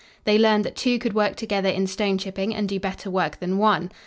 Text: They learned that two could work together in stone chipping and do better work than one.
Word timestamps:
They 0.23 0.39
learned 0.39 0.65
that 0.65 0.75
two 0.75 0.97
could 0.97 1.13
work 1.13 1.35
together 1.35 1.69
in 1.69 1.85
stone 1.85 2.17
chipping 2.17 2.55
and 2.55 2.67
do 2.67 2.79
better 2.79 3.11
work 3.11 3.39
than 3.39 3.59
one. 3.59 3.91